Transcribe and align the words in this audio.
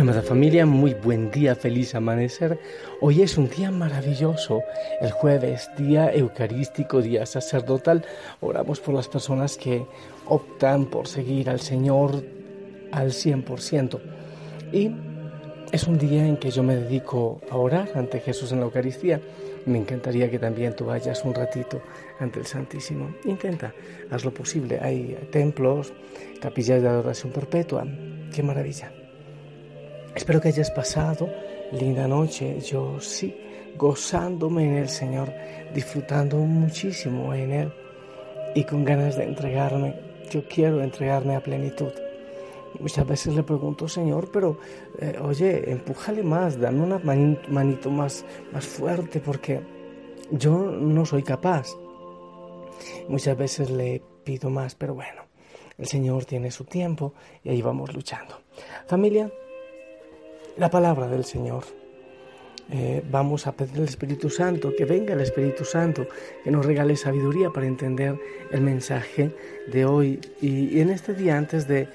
Amada 0.00 0.22
familia, 0.22 0.64
muy 0.64 0.94
buen 0.94 1.30
día, 1.30 1.54
feliz 1.54 1.94
amanecer. 1.94 2.58
Hoy 3.02 3.20
es 3.20 3.36
un 3.36 3.50
día 3.50 3.70
maravilloso. 3.70 4.62
El 4.98 5.10
jueves, 5.10 5.70
día 5.76 6.10
eucarístico, 6.10 7.02
día 7.02 7.26
sacerdotal. 7.26 8.06
Oramos 8.40 8.80
por 8.80 8.94
las 8.94 9.08
personas 9.08 9.58
que 9.58 9.84
optan 10.24 10.86
por 10.86 11.06
seguir 11.06 11.50
al 11.50 11.60
Señor 11.60 12.24
al 12.92 13.10
100%. 13.10 14.00
Y 14.72 14.90
es 15.70 15.86
un 15.86 15.98
día 15.98 16.26
en 16.26 16.38
que 16.38 16.50
yo 16.50 16.62
me 16.62 16.76
dedico 16.76 17.42
a 17.50 17.58
orar 17.58 17.90
ante 17.94 18.20
Jesús 18.20 18.52
en 18.52 18.60
la 18.60 18.64
Eucaristía. 18.64 19.20
Me 19.66 19.76
encantaría 19.76 20.30
que 20.30 20.38
también 20.38 20.74
tú 20.74 20.86
vayas 20.86 21.22
un 21.26 21.34
ratito 21.34 21.82
ante 22.18 22.40
el 22.40 22.46
Santísimo. 22.46 23.14
Intenta, 23.26 23.74
haz 24.10 24.24
lo 24.24 24.32
posible. 24.32 24.78
Hay 24.80 25.28
templos, 25.30 25.92
capillas 26.40 26.80
de 26.80 26.88
adoración 26.88 27.34
perpetua. 27.34 27.86
Qué 28.34 28.42
maravilla. 28.42 28.94
Espero 30.14 30.40
que 30.40 30.48
hayas 30.48 30.70
pasado 30.70 31.28
linda 31.72 32.08
noche. 32.08 32.60
Yo 32.60 33.00
sí, 33.00 33.34
gozándome 33.76 34.64
en 34.64 34.76
el 34.76 34.88
Señor, 34.88 35.32
disfrutando 35.74 36.36
muchísimo 36.38 37.32
en 37.34 37.52
Él 37.52 37.72
y 38.54 38.64
con 38.64 38.84
ganas 38.84 39.16
de 39.16 39.24
entregarme. 39.24 39.94
Yo 40.30 40.46
quiero 40.48 40.82
entregarme 40.82 41.36
a 41.36 41.42
plenitud. 41.42 41.92
Muchas 42.78 43.06
veces 43.06 43.34
le 43.34 43.42
pregunto, 43.42 43.88
Señor, 43.88 44.30
pero 44.32 44.58
eh, 45.00 45.18
oye, 45.20 45.70
empújale 45.70 46.22
más, 46.22 46.58
dame 46.58 46.80
una 46.80 46.98
manito, 46.98 47.90
más, 47.90 48.24
más 48.52 48.64
fuerte 48.64 49.20
porque 49.20 49.60
yo 50.30 50.56
no 50.58 51.04
soy 51.04 51.22
capaz. 51.22 51.68
Muchas 53.08 53.36
veces 53.36 53.70
le 53.70 54.02
pido 54.24 54.50
más, 54.50 54.74
pero 54.74 54.94
bueno, 54.94 55.22
el 55.78 55.86
Señor 55.86 56.24
tiene 56.24 56.50
su 56.50 56.64
tiempo 56.64 57.14
y 57.42 57.50
ahí 57.50 57.60
vamos 57.60 57.92
luchando. 57.92 58.40
Familia, 58.86 59.30
la 60.60 60.70
palabra 60.70 61.08
del 61.08 61.24
Señor. 61.24 61.64
Eh, 62.70 63.02
vamos 63.10 63.46
a 63.46 63.52
pedir 63.52 63.78
al 63.78 63.84
Espíritu 63.84 64.28
Santo, 64.28 64.74
que 64.76 64.84
venga 64.84 65.14
el 65.14 65.22
Espíritu 65.22 65.64
Santo, 65.64 66.06
que 66.44 66.50
nos 66.50 66.66
regale 66.66 66.96
sabiduría 66.96 67.48
para 67.48 67.66
entender 67.66 68.20
el 68.50 68.60
mensaje 68.60 69.34
de 69.72 69.86
hoy. 69.86 70.20
Y, 70.42 70.78
en 70.80 70.90
este 70.90 71.14
día, 71.14 71.38
antes 71.38 71.66
de, 71.66 71.88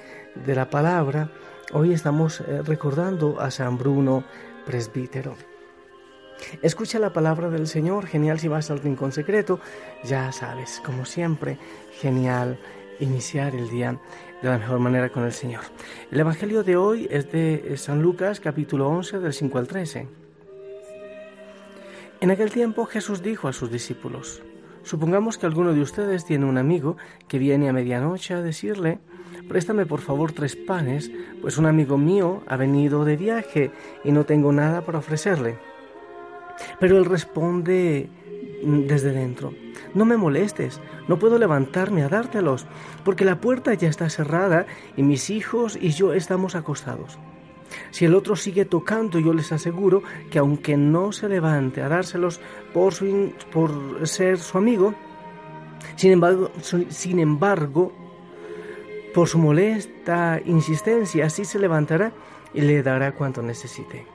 la 0.48 0.68
palabra, 0.72 1.30
hoy 1.74 1.94
estamos 1.94 2.42
eh, 2.42 2.64
recordando 2.64 3.40
a 3.40 3.52
San 3.52 3.78
Bruno, 3.78 4.24
presbítero. 4.66 5.36
Escucha 6.64 6.98
la 6.98 7.14
palabra 7.14 7.52
del 7.52 7.68
Señor, 7.68 8.08
genial 8.08 8.40
si 8.40 8.48
vas 8.48 8.72
al 8.72 8.80
rincón 8.80 9.12
secreto, 9.12 9.60
ya 10.04 10.32
sabes, 10.32 10.82
como 10.84 11.06
siempre, 11.06 11.60
genial 12.02 12.58
iniciar 13.00 13.54
el 13.54 13.70
día 13.70 14.00
de 14.42 14.50
la 14.50 14.58
mejor 14.58 14.80
manera 14.80 15.10
con 15.10 15.24
el 15.24 15.32
Señor. 15.32 15.64
El 16.12 16.20
Evangelio 16.20 16.64
de 16.64 16.78
hoy 16.78 17.08
es 17.10 17.32
de 17.32 17.76
San 17.78 18.02
Lucas 18.02 18.40
capítulo 18.40 18.88
11 18.90 19.20
del 19.20 19.34
5 19.34 19.58
al 19.58 19.68
13. 19.68 20.08
En 22.22 22.32
aquel 22.32 22.52
tiempo 22.52 22.86
Jesús 22.86 23.22
dijo 23.22 23.48
a 23.48 23.54
sus 23.54 23.72
discípulos, 23.72 24.42
Supongamos 24.84 25.40
que 25.40 25.48
alguno 25.48 25.74
de 25.74 25.82
ustedes 25.82 26.26
tiene 26.26 26.46
un 26.46 26.60
amigo 26.60 26.96
que 27.28 27.40
viene 27.40 27.70
a 27.70 27.74
medianoche 27.74 28.36
a 28.36 28.42
decirle, 28.42 29.00
Préstame 29.48 29.86
por 29.86 30.02
favor 30.02 30.32
tres 30.32 30.56
panes, 30.56 31.12
pues 31.42 31.58
un 31.58 31.66
amigo 31.66 31.98
mío 31.98 32.44
ha 32.48 32.56
venido 32.56 33.06
de 33.06 33.18
viaje 33.18 33.72
y 34.04 34.12
no 34.12 34.26
tengo 34.26 34.52
nada 34.52 34.86
para 34.86 35.00
ofrecerle. 35.00 35.58
Pero 36.80 36.98
él 36.98 37.06
responde 37.06 38.10
desde 38.64 39.12
dentro, 39.12 39.54
no 39.96 40.06
me 40.06 40.18
molestes, 40.18 40.80
no 41.08 41.18
puedo 41.18 41.40
levantarme 41.40 42.04
a 42.04 42.10
dártelos, 42.10 42.68
porque 43.04 43.26
la 43.26 43.42
puerta 43.42 43.74
ya 43.74 43.90
está 43.90 44.10
cerrada 44.10 44.68
y 44.96 45.02
mis 45.02 45.32
hijos 45.32 45.78
y 45.82 45.90
yo 45.90 46.14
estamos 46.14 46.54
acostados. 46.54 47.18
Si 47.92 48.06
el 48.06 48.14
otro 48.14 48.36
sigue 48.36 48.66
tocando, 48.66 49.20
yo 49.20 49.34
les 49.34 49.52
aseguro 49.52 50.04
que 50.30 50.38
aunque 50.38 50.78
no 50.78 51.12
se 51.12 51.28
levante 51.28 51.82
a 51.82 51.90
dárselos 51.90 52.40
por, 52.74 52.94
por 53.52 54.08
ser 54.08 54.38
su 54.38 54.58
amigo, 54.58 54.94
sin 55.96 56.12
embargo, 56.12 56.52
sin 56.90 57.20
embargo, 57.20 57.92
por 59.14 59.28
su 59.28 59.40
molesta 59.40 60.42
insistencia, 60.46 61.30
sí 61.30 61.46
se 61.46 61.58
levantará 61.58 62.12
y 62.54 62.62
le 62.62 62.84
dará 62.84 63.14
cuanto 63.14 63.42
necesite. 63.42 64.06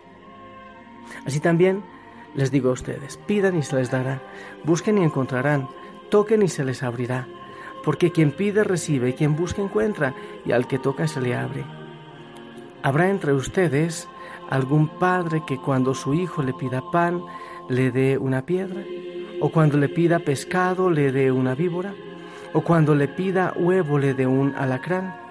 Así 1.24 1.40
también, 1.40 1.82
les 2.34 2.50
digo 2.50 2.70
a 2.70 2.72
ustedes, 2.72 3.18
pidan 3.26 3.56
y 3.56 3.62
se 3.62 3.76
les 3.76 3.90
dará, 3.90 4.20
busquen 4.64 4.98
y 4.98 5.02
encontrarán, 5.02 5.68
toquen 6.10 6.42
y 6.42 6.48
se 6.48 6.64
les 6.64 6.82
abrirá, 6.82 7.26
porque 7.84 8.12
quien 8.12 8.32
pide 8.32 8.64
recibe, 8.64 9.10
y 9.10 9.12
quien 9.14 9.36
busca 9.36 9.62
encuentra, 9.62 10.14
y 10.44 10.52
al 10.52 10.66
que 10.66 10.78
toca 10.78 11.08
se 11.08 11.20
le 11.20 11.34
abre. 11.34 11.64
¿Habrá 12.82 13.10
entre 13.10 13.32
ustedes 13.32 14.08
algún 14.48 14.88
padre 14.88 15.42
que 15.46 15.58
cuando 15.58 15.94
su 15.94 16.14
hijo 16.14 16.42
le 16.42 16.54
pida 16.54 16.82
pan 16.90 17.22
le 17.68 17.90
dé 17.90 18.18
una 18.18 18.46
piedra? 18.46 18.82
¿O 19.40 19.50
cuando 19.50 19.78
le 19.78 19.88
pida 19.88 20.18
pescado 20.18 20.90
le 20.90 21.12
dé 21.12 21.30
una 21.30 21.54
víbora? 21.54 21.94
¿O 22.52 22.62
cuando 22.62 22.94
le 22.94 23.08
pida 23.08 23.54
huevo 23.56 23.98
le 23.98 24.14
dé 24.14 24.26
un 24.26 24.54
alacrán? 24.56 25.29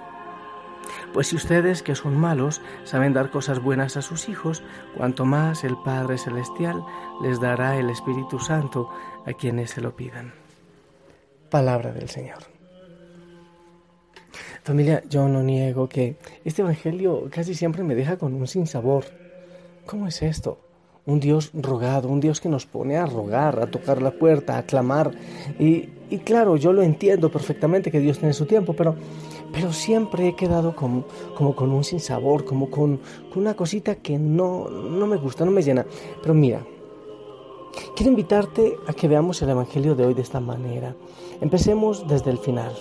Pues 1.12 1.26
si 1.26 1.36
ustedes, 1.36 1.82
que 1.82 1.96
son 1.96 2.16
malos, 2.16 2.60
saben 2.84 3.12
dar 3.12 3.30
cosas 3.30 3.60
buenas 3.60 3.96
a 3.96 4.02
sus 4.02 4.28
hijos, 4.28 4.62
cuanto 4.96 5.24
más 5.24 5.64
el 5.64 5.76
Padre 5.76 6.18
Celestial 6.18 6.84
les 7.22 7.40
dará 7.40 7.76
el 7.78 7.90
Espíritu 7.90 8.38
Santo 8.38 8.88
a 9.26 9.32
quienes 9.32 9.70
se 9.70 9.80
lo 9.80 9.96
pidan. 9.96 10.32
Palabra 11.50 11.92
del 11.92 12.08
Señor. 12.08 12.38
Familia, 14.62 15.02
yo 15.08 15.26
no 15.26 15.42
niego 15.42 15.88
que 15.88 16.16
este 16.44 16.62
Evangelio 16.62 17.28
casi 17.30 17.54
siempre 17.54 17.82
me 17.82 17.96
deja 17.96 18.16
con 18.16 18.34
un 18.34 18.46
sinsabor. 18.46 19.04
¿Cómo 19.86 20.06
es 20.06 20.22
esto? 20.22 20.60
Un 21.06 21.18
Dios 21.18 21.50
rogado, 21.54 22.08
un 22.08 22.20
Dios 22.20 22.40
que 22.40 22.48
nos 22.48 22.66
pone 22.66 22.96
a 22.96 23.06
rogar, 23.06 23.58
a 23.58 23.66
tocar 23.66 24.00
la 24.00 24.12
puerta, 24.12 24.58
a 24.58 24.62
clamar. 24.62 25.10
Y, 25.58 25.88
y 26.08 26.18
claro, 26.18 26.56
yo 26.56 26.72
lo 26.72 26.82
entiendo 26.82 27.32
perfectamente 27.32 27.90
que 27.90 27.98
Dios 27.98 28.18
tiene 28.18 28.34
su 28.34 28.46
tiempo, 28.46 28.74
pero 28.74 28.94
pero 29.52 29.72
siempre 29.72 30.28
he 30.28 30.34
quedado 30.34 30.74
como, 30.74 31.04
como 31.34 31.54
con 31.54 31.70
un 31.70 31.84
sinsabor, 31.84 32.44
como 32.44 32.70
con, 32.70 33.00
con 33.32 33.42
una 33.42 33.54
cosita 33.54 33.96
que 33.96 34.18
no, 34.18 34.68
no 34.68 35.06
me 35.06 35.16
gusta, 35.16 35.44
no 35.44 35.50
me 35.50 35.62
llena. 35.62 35.86
Pero 36.20 36.34
mira, 36.34 36.64
quiero 37.96 38.10
invitarte 38.10 38.76
a 38.86 38.92
que 38.92 39.08
veamos 39.08 39.40
el 39.42 39.50
Evangelio 39.50 39.94
de 39.94 40.06
hoy 40.06 40.14
de 40.14 40.22
esta 40.22 40.40
manera. 40.40 40.94
Empecemos 41.40 42.06
desde 42.06 42.30
el 42.30 42.38
final. 42.38 42.72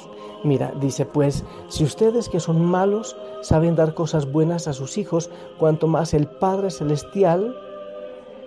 Mira, 0.43 0.71
dice 0.79 1.05
pues, 1.05 1.43
si 1.67 1.83
ustedes 1.83 2.29
que 2.29 2.39
son 2.39 2.63
malos 2.63 3.17
saben 3.41 3.75
dar 3.75 3.93
cosas 3.93 4.31
buenas 4.31 4.67
a 4.67 4.73
sus 4.73 4.97
hijos, 4.97 5.29
cuanto 5.57 5.87
más 5.87 6.13
el 6.13 6.27
Padre 6.27 6.71
Celestial 6.71 7.55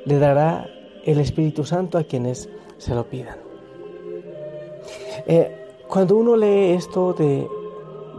le 0.04 0.19
dará 0.19 0.69
el 1.04 1.21
Espíritu 1.21 1.65
Santo 1.65 1.99
a 1.99 2.04
quienes 2.04 2.49
se 2.78 2.94
lo 2.94 3.04
pidan. 3.09 3.39
Eh, 5.27 5.59
cuando 5.89 6.16
uno 6.16 6.37
lee 6.37 6.72
esto 6.72 7.12
de 7.12 7.47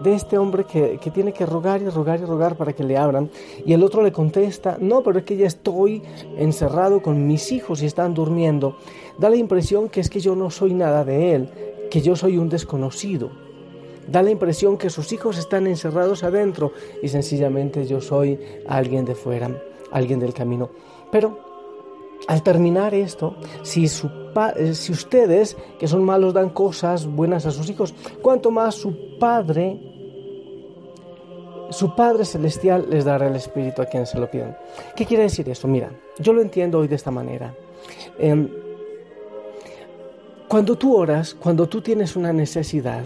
de 0.02 0.14
este 0.14 0.38
hombre 0.38 0.66
que, 0.66 0.98
tiene 1.14 1.34
que 1.34 1.46
rogar 1.46 1.82
y 1.82 1.90
rogar 1.90 2.20
y 2.20 2.26
rogar 2.26 2.56
para 2.56 2.74
que 2.74 2.84
le 2.84 2.98
abran. 2.98 3.30
Y 3.66 3.74
el 3.74 3.84
otro 3.84 4.02
le 4.02 4.12
contesta, 4.12 4.78
no, 4.80 5.04
pero 5.04 5.20
es 5.20 5.26
que 5.26 5.38
ya 5.38 5.48
estoy 5.48 6.02
encerrado 6.38 7.02
con 7.02 7.28
mis 7.28 7.52
hijos 7.52 7.82
y 7.84 7.86
están 7.86 8.14
durmiendo. 8.14 8.78
Da 9.18 9.30
la 9.30 9.36
impresión 9.36 9.90
que 9.90 10.00
es 10.00 10.10
que 10.10 10.20
yo 10.20 10.36
no 10.36 10.50
soy 10.50 10.74
nada 10.74 11.04
de 11.04 11.36
él, 11.36 11.50
que 11.92 12.02
yo 12.02 12.16
soy 12.16 12.38
un 12.38 12.50
desconocido. 12.50 13.30
Da 14.08 14.22
la 14.22 14.32
impresión 14.32 14.78
que 14.78 14.90
sus 14.90 15.14
hijos 15.14 15.38
están 15.38 15.68
encerrados 15.68 16.24
adentro 16.24 16.74
y 17.02 17.08
sencillamente 17.08 17.86
yo 17.86 18.02
soy 18.02 18.40
alguien 18.68 19.06
de 19.06 19.16
fuera, 19.16 19.50
alguien 19.92 20.20
del 20.20 20.34
camino. 20.34 20.70
Pero 21.12 21.53
al 22.34 22.42
terminar 22.42 22.96
esto, 22.96 23.36
si, 23.62 23.88
su 23.88 24.10
eh, 24.56 24.74
si 24.74 24.92
ustedes, 24.92 25.56
que 25.78 25.88
son 25.88 26.04
malos, 26.04 26.34
dan 26.34 26.50
cosas 26.50 27.06
buenas 27.06 27.46
a 27.46 27.52
sus 27.52 27.70
hijos, 27.70 27.94
cuanto 28.24 28.50
más 28.50 28.74
su 28.74 29.20
Padre, 29.20 29.80
su 31.70 31.96
Padre 31.96 32.26
Celestial 32.26 32.88
les 32.90 33.06
dará 33.06 33.28
el 33.28 33.36
Espíritu 33.36 33.84
a 33.84 33.86
quienes 33.86 34.10
se 34.10 34.18
lo 34.18 34.32
pidan. 34.32 34.58
¿Qué 34.96 35.06
quiere 35.06 35.24
decir 35.24 35.48
esto? 35.48 35.68
Mira, 35.68 35.92
yo 36.18 36.34
lo 36.34 36.42
entiendo 36.42 36.80
hoy 36.80 36.88
de 36.88 36.96
esta 36.96 37.12
manera. 37.12 37.54
Em, 38.18 38.50
cuando 40.48 40.76
tú 40.76 40.96
oras, 40.96 41.36
cuando 41.36 41.70
tú 41.70 41.82
tienes 41.82 42.16
una 42.16 42.34
necesidad, 42.34 43.04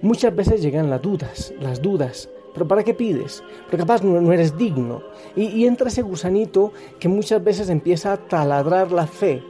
Muchas 0.00 0.34
veces 0.34 0.62
llegan 0.62 0.90
las 0.90 1.02
dudas, 1.02 1.52
las 1.60 1.82
dudas. 1.82 2.28
¿Pero 2.52 2.68
para 2.68 2.82
qué 2.82 2.94
pides? 2.94 3.42
Porque 3.62 3.78
capaz 3.78 4.02
no, 4.02 4.32
eres 4.32 4.56
digno. 4.56 5.02
Y, 5.34 5.64
entra 5.66 5.88
ese 5.88 6.02
gusanito 6.02 6.72
que 6.98 7.08
muchas 7.08 7.42
veces 7.42 7.68
empieza 7.70 8.12
a 8.12 8.16
taladrar 8.16 8.92
la 8.92 9.06
fe. 9.06 9.42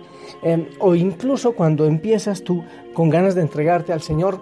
Em, 0.42 0.66
o 0.78 0.94
incluso 0.94 1.52
cuando 1.52 1.84
empiezas 1.86 2.42
tú 2.42 2.64
con 2.94 3.10
ganas 3.10 3.34
de 3.34 3.42
entregarte 3.42 3.92
al 3.92 4.02
Señor, 4.02 4.40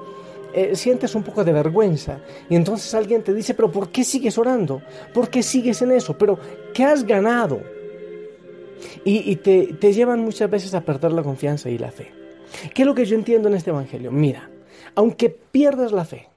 eh, 0.53 0.75
sientes 0.75 1.15
un 1.15 1.23
poco 1.23 1.45
de 1.45 1.53
vergüenza. 1.53 2.21
Y 2.49 2.57
entonces 2.57 2.93
alguien 2.95 3.23
te 3.23 3.33
dice, 3.33 3.55
pero 3.55 3.71
¿por 3.71 3.91
qué 3.91 4.05
sigues 4.05 4.37
orando? 4.37 4.83
¿Por 5.15 5.31
qué 5.31 5.43
sigues 5.43 5.81
en 5.83 5.93
eso? 5.93 6.19
¿Pero 6.19 6.39
qué 6.75 6.85
has 6.85 7.05
ganado? 7.05 7.61
Y, 9.05 9.37
te, 9.37 9.75
te 9.79 9.93
llevan 9.93 10.21
muchas 10.21 10.51
veces 10.51 10.75
a 10.75 10.81
perder 10.81 11.13
la 11.13 11.23
confianza 11.23 11.69
y 11.69 11.77
la 11.77 11.91
fe. 11.91 12.13
¿Qué 12.75 12.83
es 12.83 12.87
lo 12.87 12.95
que 12.95 13.05
yo 13.05 13.15
entiendo 13.15 13.49
en 13.49 13.55
este 13.55 13.71
Evangelio? 13.71 14.11
Mira, 14.11 14.51
aunque 14.95 15.29
pierdas 15.29 15.93
la 15.93 16.05
fe, 16.05 16.30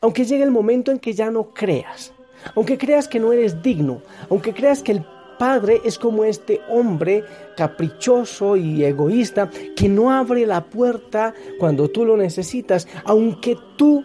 aunque 0.00 0.24
llegue 0.24 0.44
el 0.44 0.50
momento 0.50 0.90
en 0.90 0.98
que 0.98 1.12
ya 1.12 1.30
no 1.30 1.52
creas, 1.54 2.12
aunque 2.54 2.78
creas 2.78 3.08
que 3.08 3.20
no 3.20 3.32
eres 3.32 3.62
digno, 3.62 4.02
aunque 4.28 4.54
creas 4.54 4.82
que 4.82 4.92
el 4.92 5.04
Padre 5.40 5.80
es 5.86 5.98
como 5.98 6.24
este 6.24 6.60
hombre 6.68 7.24
caprichoso 7.56 8.56
y 8.56 8.84
egoísta 8.84 9.48
que 9.74 9.88
no 9.88 10.10
abre 10.10 10.44
la 10.44 10.66
puerta 10.66 11.32
cuando 11.58 11.88
tú 11.88 12.04
lo 12.04 12.14
necesitas, 12.18 12.86
aunque 13.04 13.56
tú 13.76 14.04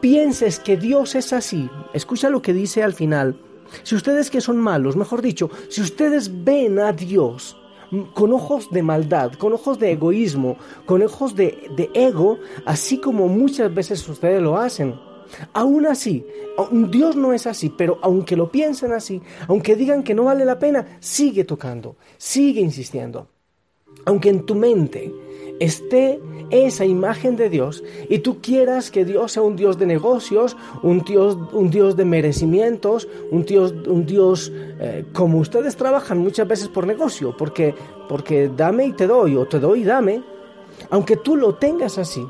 pienses 0.00 0.58
que 0.58 0.78
Dios 0.78 1.14
es 1.14 1.34
así. 1.34 1.68
Escucha 1.92 2.30
lo 2.30 2.40
que 2.40 2.54
dice 2.54 2.82
al 2.82 2.94
final. 2.94 3.36
Si 3.82 3.94
ustedes 3.94 4.30
que 4.30 4.40
son 4.40 4.56
malos, 4.56 4.96
mejor 4.96 5.20
dicho, 5.20 5.50
si 5.68 5.82
ustedes 5.82 6.42
ven 6.42 6.78
a 6.78 6.92
Dios 6.92 7.54
con 8.14 8.32
ojos 8.32 8.70
de 8.70 8.82
maldad, 8.82 9.32
con 9.34 9.52
ojos 9.52 9.78
de 9.78 9.92
egoísmo, 9.92 10.56
con 10.86 11.02
ojos 11.02 11.34
de, 11.34 11.68
de 11.76 11.90
ego, 11.94 12.38
así 12.66 12.98
como 12.98 13.28
muchas 13.28 13.72
veces 13.74 14.08
ustedes 14.08 14.42
lo 14.42 14.56
hacen, 14.56 14.94
Aún 15.52 15.86
así, 15.86 16.26
Dios 16.90 17.16
no 17.16 17.32
es 17.32 17.46
así, 17.46 17.70
pero 17.70 17.98
aunque 18.02 18.36
lo 18.36 18.50
piensen 18.50 18.92
así, 18.92 19.22
aunque 19.48 19.76
digan 19.76 20.02
que 20.02 20.14
no 20.14 20.24
vale 20.24 20.44
la 20.44 20.58
pena, 20.58 20.98
sigue 21.00 21.44
tocando, 21.44 21.96
sigue 22.18 22.60
insistiendo. 22.60 23.28
Aunque 24.04 24.30
en 24.30 24.44
tu 24.44 24.54
mente 24.54 25.14
esté 25.60 26.20
esa 26.50 26.84
imagen 26.84 27.36
de 27.36 27.48
Dios 27.48 27.82
y 28.08 28.18
tú 28.18 28.40
quieras 28.40 28.90
que 28.90 29.04
Dios 29.04 29.32
sea 29.32 29.42
un 29.42 29.56
Dios 29.56 29.78
de 29.78 29.86
negocios, 29.86 30.56
un 30.82 31.00
Dios, 31.00 31.38
un 31.52 31.70
Dios 31.70 31.96
de 31.96 32.04
merecimientos, 32.04 33.08
un 33.30 33.44
Dios, 33.44 33.72
un 33.86 34.04
Dios 34.04 34.52
eh, 34.54 35.04
como 35.14 35.38
ustedes 35.38 35.76
trabajan 35.76 36.18
muchas 36.18 36.46
veces 36.46 36.68
por 36.68 36.86
negocio, 36.86 37.34
porque, 37.36 37.74
porque 38.08 38.50
dame 38.54 38.86
y 38.86 38.92
te 38.92 39.06
doy, 39.06 39.36
o 39.36 39.46
te 39.46 39.58
doy 39.58 39.80
y 39.80 39.84
dame, 39.84 40.22
aunque 40.90 41.16
tú 41.16 41.36
lo 41.36 41.54
tengas 41.54 41.96
así, 41.96 42.26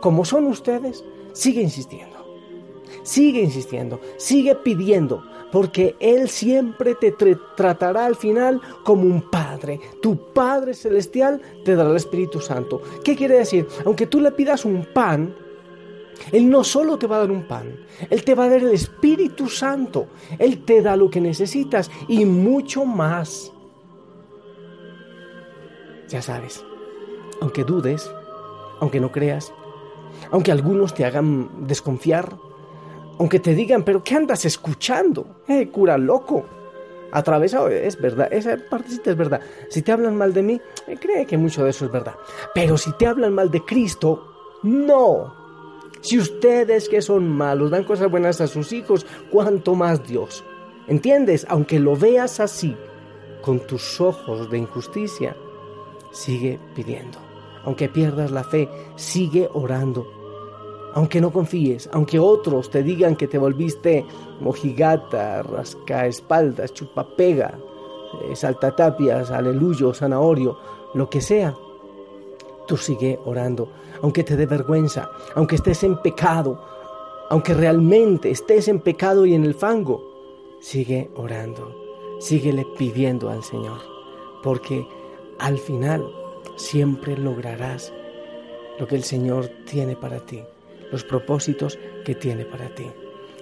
como 0.00 0.24
son 0.24 0.46
ustedes, 0.46 1.04
sigue 1.32 1.60
insistiendo. 1.60 2.16
Sigue 3.02 3.40
insistiendo, 3.40 4.00
sigue 4.16 4.56
pidiendo, 4.56 5.22
porque 5.52 5.96
Él 6.00 6.28
siempre 6.28 6.94
te 6.94 7.12
tratará 7.56 8.06
al 8.06 8.16
final 8.16 8.60
como 8.84 9.02
un 9.02 9.30
Padre. 9.30 9.80
Tu 10.02 10.32
Padre 10.32 10.74
Celestial 10.74 11.40
te 11.64 11.74
dará 11.74 11.90
el 11.90 11.96
Espíritu 11.96 12.40
Santo. 12.40 12.82
¿Qué 13.04 13.16
quiere 13.16 13.38
decir? 13.38 13.66
Aunque 13.84 14.06
tú 14.06 14.20
le 14.20 14.32
pidas 14.32 14.64
un 14.64 14.86
pan, 14.92 15.34
Él 16.32 16.48
no 16.50 16.64
solo 16.64 16.98
te 16.98 17.06
va 17.06 17.16
a 17.16 17.20
dar 17.20 17.30
un 17.30 17.46
pan, 17.46 17.76
Él 18.10 18.24
te 18.24 18.34
va 18.34 18.44
a 18.44 18.50
dar 18.50 18.60
el 18.60 18.72
Espíritu 18.72 19.48
Santo. 19.48 20.08
Él 20.38 20.64
te 20.64 20.82
da 20.82 20.96
lo 20.96 21.10
que 21.10 21.20
necesitas 21.20 21.90
y 22.08 22.24
mucho 22.24 22.84
más. 22.84 23.52
Ya 26.08 26.22
sabes, 26.22 26.64
aunque 27.40 27.64
dudes, 27.64 28.08
aunque 28.80 29.00
no 29.00 29.10
creas, 29.10 29.52
aunque 30.30 30.52
algunos 30.52 30.94
te 30.94 31.04
hagan 31.04 31.66
desconfiar, 31.66 32.36
aunque 33.18 33.40
te 33.40 33.54
digan, 33.54 33.82
pero 33.82 34.02
¿qué 34.02 34.14
andas 34.14 34.44
escuchando? 34.44 35.42
Eh, 35.48 35.68
cura 35.68 35.96
loco. 35.96 36.46
Atravesado, 37.12 37.68
es 37.68 37.98
verdad, 38.00 38.28
esa 38.30 38.56
partecita 38.68 39.10
es 39.10 39.16
verdad. 39.16 39.40
Si 39.70 39.80
te 39.82 39.92
hablan 39.92 40.16
mal 40.16 40.34
de 40.34 40.42
mí, 40.42 40.60
eh, 40.86 40.96
cree 41.00 41.24
que 41.24 41.38
mucho 41.38 41.64
de 41.64 41.70
eso 41.70 41.86
es 41.86 41.92
verdad. 41.92 42.14
Pero 42.54 42.76
si 42.76 42.92
te 42.92 43.06
hablan 43.06 43.32
mal 43.32 43.50
de 43.50 43.64
Cristo, 43.64 44.58
no. 44.62 45.32
Si 46.00 46.18
ustedes 46.18 46.88
que 46.88 47.00
son 47.00 47.28
malos 47.28 47.70
dan 47.70 47.84
cosas 47.84 48.10
buenas 48.10 48.40
a 48.40 48.46
sus 48.46 48.72
hijos, 48.72 49.06
cuánto 49.30 49.74
más 49.74 50.06
Dios. 50.06 50.44
¿Entiendes? 50.88 51.46
Aunque 51.48 51.80
lo 51.80 51.96
veas 51.96 52.38
así, 52.38 52.76
con 53.40 53.60
tus 53.60 54.00
ojos 54.00 54.50
de 54.50 54.58
injusticia, 54.58 55.36
sigue 56.12 56.58
pidiendo. 56.74 57.18
Aunque 57.64 57.88
pierdas 57.88 58.30
la 58.30 58.44
fe, 58.44 58.68
sigue 58.96 59.48
orando 59.52 60.06
aunque 60.96 61.20
no 61.20 61.30
confíes, 61.30 61.90
aunque 61.92 62.18
otros 62.18 62.70
te 62.70 62.82
digan 62.82 63.16
que 63.16 63.28
te 63.28 63.36
volviste 63.36 64.06
mojigata, 64.40 65.42
rascaespaldas, 65.42 66.72
chupapega, 66.72 67.58
eh, 68.22 68.34
saltatapias, 68.34 69.30
aleluyo, 69.30 69.92
zanahorio, 69.92 70.56
lo 70.94 71.10
que 71.10 71.20
sea, 71.20 71.54
tú 72.66 72.78
sigue 72.78 73.20
orando, 73.26 73.68
aunque 74.00 74.24
te 74.24 74.36
dé 74.36 74.46
vergüenza, 74.46 75.10
aunque 75.34 75.56
estés 75.56 75.84
en 75.84 76.00
pecado, 76.00 76.64
aunque 77.28 77.52
realmente 77.52 78.30
estés 78.30 78.66
en 78.66 78.80
pecado 78.80 79.26
y 79.26 79.34
en 79.34 79.44
el 79.44 79.52
fango, 79.52 80.02
sigue 80.60 81.10
orando, 81.14 81.76
síguele 82.20 82.66
pidiendo 82.78 83.28
al 83.28 83.44
Señor, 83.44 83.80
porque 84.42 84.88
al 85.40 85.58
final 85.58 86.06
siempre 86.56 87.18
lograrás 87.18 87.92
lo 88.78 88.86
que 88.86 88.96
el 88.96 89.04
Señor 89.04 89.50
tiene 89.66 89.94
para 89.94 90.20
ti 90.20 90.42
los 90.90 91.04
propósitos 91.04 91.78
que 92.04 92.14
tiene 92.14 92.44
para 92.44 92.68
ti. 92.68 92.86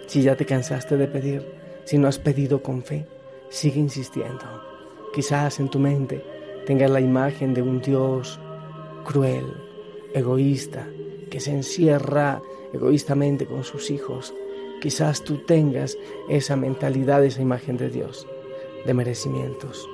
Si 0.06 0.22
ya 0.22 0.36
te 0.36 0.46
cansaste 0.46 0.96
de 0.96 1.08
pedir, 1.08 1.44
si 1.84 1.98
no 1.98 2.08
has 2.08 2.18
pedido 2.18 2.62
con 2.62 2.82
fe, 2.82 3.06
sigue 3.48 3.80
insistiendo. 3.80 4.44
Quizás 5.14 5.60
en 5.60 5.68
tu 5.68 5.78
mente 5.78 6.22
tengas 6.66 6.90
la 6.90 7.00
imagen 7.00 7.54
de 7.54 7.62
un 7.62 7.80
Dios 7.80 8.40
cruel, 9.04 9.46
egoísta, 10.14 10.88
que 11.30 11.40
se 11.40 11.52
encierra 11.52 12.42
egoístamente 12.72 13.46
con 13.46 13.64
sus 13.64 13.90
hijos. 13.90 14.34
Quizás 14.80 15.22
tú 15.22 15.38
tengas 15.38 15.96
esa 16.28 16.56
mentalidad, 16.56 17.24
esa 17.24 17.42
imagen 17.42 17.76
de 17.76 17.90
Dios, 17.90 18.26
de 18.84 18.94
merecimientos. 18.94 19.88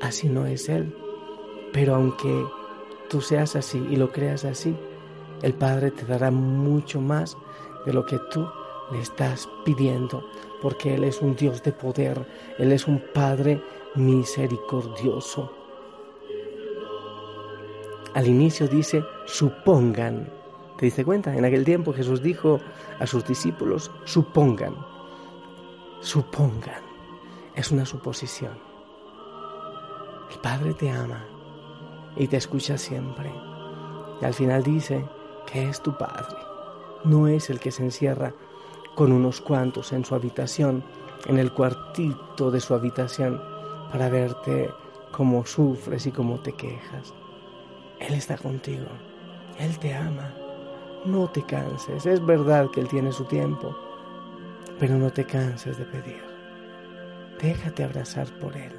Así 0.00 0.28
no 0.28 0.46
es 0.46 0.68
Él. 0.68 0.94
Pero 1.72 1.94
aunque 1.94 2.44
tú 3.08 3.20
seas 3.20 3.56
así 3.56 3.84
y 3.90 3.96
lo 3.96 4.12
creas 4.12 4.44
así, 4.44 4.74
el 5.42 5.54
Padre 5.54 5.90
te 5.90 6.04
dará 6.04 6.30
mucho 6.30 7.00
más 7.00 7.36
de 7.86 7.92
lo 7.92 8.04
que 8.04 8.18
tú 8.30 8.46
le 8.92 9.00
estás 9.00 9.48
pidiendo, 9.64 10.24
porque 10.60 10.94
Él 10.94 11.04
es 11.04 11.20
un 11.22 11.36
Dios 11.36 11.62
de 11.62 11.72
poder, 11.72 12.26
Él 12.58 12.72
es 12.72 12.86
un 12.86 13.02
Padre 13.14 13.62
misericordioso. 13.94 15.52
Al 18.14 18.26
inicio 18.26 18.66
dice, 18.66 19.04
supongan. 19.26 20.28
¿Te 20.76 20.86
diste 20.86 21.04
cuenta? 21.04 21.36
En 21.36 21.44
aquel 21.44 21.64
tiempo 21.64 21.92
Jesús 21.92 22.22
dijo 22.22 22.58
a 22.98 23.06
sus 23.06 23.24
discípulos, 23.24 23.90
supongan, 24.04 24.74
supongan. 26.00 26.82
Es 27.54 27.70
una 27.70 27.86
suposición. 27.86 28.58
El 30.32 30.38
Padre 30.40 30.74
te 30.74 30.90
ama 30.90 31.24
y 32.16 32.26
te 32.26 32.36
escucha 32.36 32.76
siempre. 32.78 33.32
Y 34.20 34.24
al 34.24 34.34
final 34.34 34.62
dice, 34.62 35.04
que 35.50 35.68
es 35.68 35.80
tu 35.80 35.96
Padre. 35.96 36.36
No 37.04 37.28
es 37.28 37.50
el 37.50 37.60
que 37.60 37.70
se 37.70 37.82
encierra 37.82 38.32
con 38.94 39.12
unos 39.12 39.40
cuantos 39.40 39.92
en 39.92 40.04
su 40.04 40.14
habitación, 40.14 40.84
en 41.26 41.38
el 41.38 41.52
cuartito 41.52 42.50
de 42.50 42.60
su 42.60 42.74
habitación, 42.74 43.40
para 43.90 44.08
verte 44.08 44.70
cómo 45.12 45.44
sufres 45.44 46.06
y 46.06 46.12
cómo 46.12 46.40
te 46.40 46.52
quejas. 46.52 47.14
Él 47.98 48.14
está 48.14 48.36
contigo, 48.36 48.86
Él 49.58 49.78
te 49.78 49.94
ama. 49.94 50.34
No 51.04 51.30
te 51.30 51.42
canses, 51.44 52.04
es 52.04 52.24
verdad 52.24 52.70
que 52.70 52.80
Él 52.80 52.88
tiene 52.88 53.10
su 53.10 53.24
tiempo, 53.24 53.74
pero 54.78 54.96
no 54.98 55.10
te 55.10 55.24
canses 55.24 55.78
de 55.78 55.86
pedir. 55.86 56.22
Déjate 57.40 57.84
abrazar 57.84 58.26
por 58.38 58.54
Él, 58.56 58.74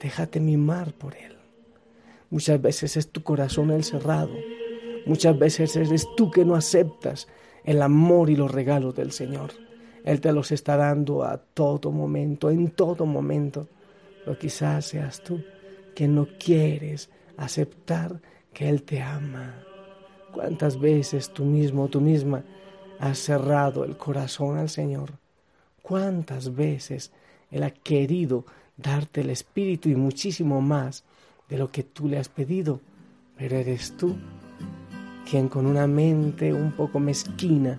déjate 0.00 0.40
mimar 0.40 0.94
por 0.94 1.14
Él. 1.14 1.36
Muchas 2.30 2.60
veces 2.60 2.96
es 2.96 3.10
tu 3.10 3.22
corazón 3.22 3.70
el 3.70 3.84
cerrado 3.84 4.32
Muchas 5.08 5.38
veces 5.38 5.74
eres 5.74 6.06
tú 6.16 6.30
que 6.30 6.44
no 6.44 6.54
aceptas 6.54 7.28
el 7.64 7.80
amor 7.80 8.28
y 8.28 8.36
los 8.36 8.50
regalos 8.50 8.94
del 8.94 9.10
Señor. 9.10 9.52
Él 10.04 10.20
te 10.20 10.32
los 10.32 10.52
está 10.52 10.76
dando 10.76 11.24
a 11.24 11.38
todo 11.38 11.90
momento, 11.90 12.50
en 12.50 12.70
todo 12.72 13.06
momento. 13.06 13.66
Pero 14.22 14.38
quizás 14.38 14.84
seas 14.84 15.22
tú 15.24 15.42
que 15.94 16.06
no 16.06 16.28
quieres 16.38 17.08
aceptar 17.38 18.20
que 18.52 18.68
Él 18.68 18.82
te 18.82 19.00
ama. 19.00 19.64
¿Cuántas 20.30 20.78
veces 20.78 21.32
tú 21.32 21.46
mismo, 21.46 21.88
tú 21.88 22.02
misma, 22.02 22.44
has 22.98 23.18
cerrado 23.18 23.84
el 23.84 23.96
corazón 23.96 24.58
al 24.58 24.68
Señor? 24.68 25.12
¿Cuántas 25.80 26.54
veces 26.54 27.12
Él 27.50 27.62
ha 27.62 27.70
querido 27.70 28.44
darte 28.76 29.22
el 29.22 29.30
Espíritu 29.30 29.88
y 29.88 29.96
muchísimo 29.96 30.60
más 30.60 31.02
de 31.48 31.56
lo 31.56 31.72
que 31.72 31.82
tú 31.82 32.08
le 32.08 32.18
has 32.18 32.28
pedido? 32.28 32.82
Pero 33.38 33.56
eres 33.56 33.96
tú 33.96 34.14
quien 35.28 35.48
con 35.48 35.66
una 35.66 35.86
mente 35.86 36.54
un 36.54 36.72
poco 36.72 36.98
mezquina 36.98 37.78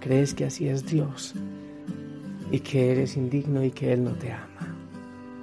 crees 0.00 0.32
que 0.32 0.46
así 0.46 0.68
es 0.68 0.86
Dios 0.86 1.34
y 2.50 2.60
que 2.60 2.92
eres 2.92 3.16
indigno 3.16 3.62
y 3.62 3.70
que 3.70 3.92
Él 3.92 4.04
no 4.04 4.12
te 4.12 4.32
ama. 4.32 4.74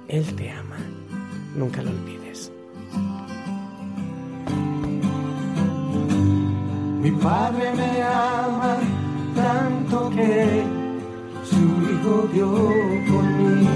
Él 0.08 0.24
te 0.34 0.50
ama, 0.50 0.78
nunca 1.56 1.82
lo 1.82 1.90
olvides. 1.90 2.50
Mi 7.00 7.10
Padre 7.12 7.74
me 7.74 8.02
ama 8.02 8.78
tanto 9.36 10.10
que 10.10 10.64
su 11.44 11.56
Hijo 11.56 12.28
dio 12.32 12.52
por 13.08 13.22
mí. 13.22 13.69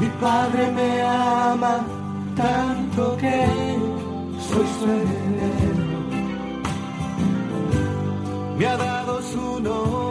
Mi 0.00 0.08
Padre 0.18 0.70
me 0.70 1.02
ama 1.02 1.84
tanto 2.34 3.16
que 3.18 3.46
soy 4.48 4.66
su 4.78 4.84
heredero. 4.86 5.84
Me 8.56 8.66
ha 8.66 8.76
dado 8.76 9.20
su 9.20 9.60
nombre 9.60 10.09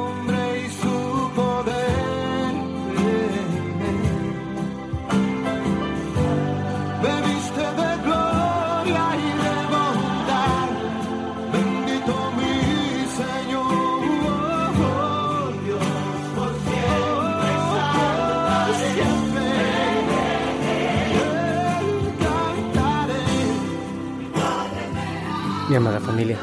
Mi 25.69 25.75
amada 25.75 25.99
familia, 25.99 26.37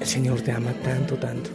el 0.00 0.06
Señor 0.06 0.42
te 0.42 0.52
ama 0.52 0.72
tanto, 0.84 1.16
tanto. 1.16 1.48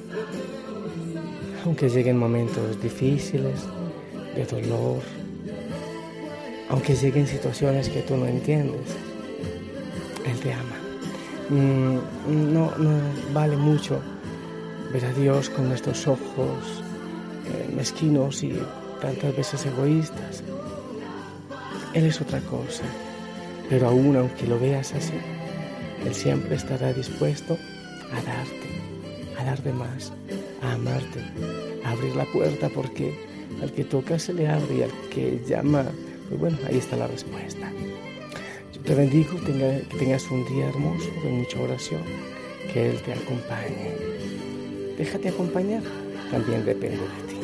Aunque 1.64 1.90
lleguen 1.90 2.18
momentos 2.18 2.82
difíciles, 2.82 3.62
de 4.36 4.46
dolor, 4.46 5.02
aunque 6.70 6.96
lleguen 6.96 7.28
situaciones 7.28 7.90
que 7.90 8.02
tú 8.02 8.18
no 8.18 8.26
entiendes, 8.26 8.82
Él 10.26 10.40
te 10.40 10.54
ama. 10.54 10.78
Mm, 11.50 12.54
No, 12.54 12.72
no 12.78 13.00
vale 13.34 13.58
mucho 13.58 14.00
ver 14.92 15.06
a 15.06 15.14
Dios 15.14 15.50
con 15.50 15.68
nuestros 15.70 16.08
ojos 16.08 16.84
eh, 17.46 17.72
mezquinos 17.76 18.42
y 18.42 18.58
tantas 19.02 19.36
veces 19.36 19.66
egoístas. 19.68 20.44
Él 21.94 22.06
es 22.06 22.20
otra 22.22 22.40
cosa, 22.42 22.84
pero 23.72 23.88
aún 23.88 24.16
aunque 24.18 24.46
lo 24.46 24.60
veas 24.60 24.94
así, 24.94 25.14
Él 26.06 26.14
siempre 26.14 26.56
estará 26.58 26.92
dispuesto 26.92 27.58
a 28.12 28.16
darte, 28.22 28.68
a 29.40 29.44
darte 29.46 29.72
más, 29.72 30.12
a 30.62 30.74
amarte, 30.74 31.22
a 31.86 31.92
abrir 31.92 32.14
la 32.18 32.26
puerta 32.26 32.68
porque 32.70 33.14
al 33.62 33.72
que 33.72 33.86
toca 33.86 34.20
se 34.20 34.34
le 34.34 34.48
abre 34.50 34.76
y 34.76 34.82
al 34.84 34.92
que 35.10 35.40
llama, 35.48 35.86
pues 36.28 36.40
bueno, 36.40 36.58
ahí 36.68 36.78
está 36.80 36.98
la 36.98 37.08
respuesta. 37.08 37.72
Yo 38.74 38.82
te 38.82 38.94
bendigo, 38.94 39.38
tenga- 39.46 39.80
que 39.88 39.98
tengas 39.98 40.30
un 40.30 40.46
día 40.50 40.68
hermoso 40.68 41.10
de 41.24 41.30
mucha 41.32 41.60
oración, 41.62 42.02
que 42.74 42.90
Él 42.90 42.98
te 43.06 43.14
acompañe. 43.14 43.96
Déjate 44.98 45.30
acompañar, 45.30 45.84
también 46.30 46.66
depende 46.66 46.98
de 46.98 47.24
ti. 47.30 47.38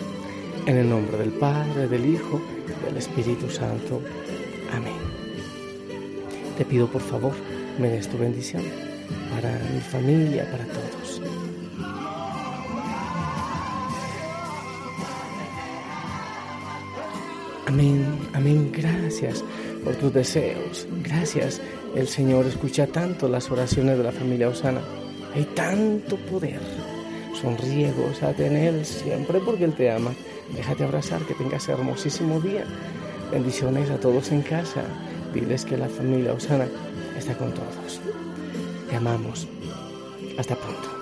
En 0.65 0.75
el 0.75 0.89
nombre 0.89 1.17
del 1.17 1.29
Padre, 1.31 1.87
del 1.87 2.05
Hijo, 2.05 2.41
del 2.85 2.97
Espíritu 2.97 3.49
Santo. 3.49 4.01
Amén. 4.73 5.06
Te 6.57 6.65
pido 6.65 6.87
por 6.87 7.01
favor, 7.01 7.33
me 7.79 7.87
des 7.87 8.07
tu 8.07 8.17
bendición 8.17 8.63
para 9.29 9.51
mi 9.71 9.79
familia, 9.79 10.49
para 10.49 10.65
todos. 10.65 11.21
Amén, 17.67 18.17
amén. 18.33 18.71
Gracias 18.71 19.43
por 19.83 19.95
tus 19.97 20.13
deseos. 20.13 20.87
Gracias. 21.03 21.61
El 21.93 22.07
Señor 22.07 22.47
escucha 22.47 22.87
tanto 22.87 23.27
las 23.27 23.51
oraciones 23.51 23.97
de 23.97 24.03
la 24.03 24.11
familia 24.11 24.49
Osana. 24.49 24.81
Hay 25.35 25.43
tanto 25.53 26.17
poder. 26.17 26.59
Sonríe, 27.39 27.91
gózate 27.91 28.47
en 28.47 28.55
Él 28.55 28.85
siempre 28.85 29.39
porque 29.41 29.65
Él 29.65 29.73
te 29.73 29.91
ama. 29.91 30.11
Déjate 30.55 30.85
abrazar, 30.85 31.21
que 31.23 31.35
tengas 31.35 31.69
hermosísimo 31.69 32.39
día. 32.39 32.65
Bendiciones 33.31 33.91
a 33.91 33.99
todos 33.99 34.31
en 34.31 34.41
casa. 34.41 34.83
Diles 35.39 35.65
que 35.65 35.77
la 35.77 35.87
familia 35.87 36.33
Osana 36.33 36.67
está 37.15 37.37
con 37.37 37.53
todos. 37.53 38.01
Te 38.89 38.95
amamos. 38.95 39.47
Hasta 40.35 40.55
pronto. 40.55 40.96